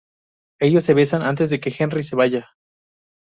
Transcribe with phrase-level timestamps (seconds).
[0.59, 2.49] Ellos se besan antes de que Henry se vaya.